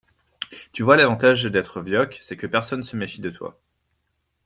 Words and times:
Tu 0.73 0.81
vois 0.81 0.97
l’avantage 0.97 1.43
d’être 1.43 1.79
vioque 1.79 2.17
c’est 2.23 2.35
que 2.35 2.47
personne 2.47 2.81
se 2.81 2.97
méfie 2.97 3.21
de 3.21 3.29
toi. 3.29 3.61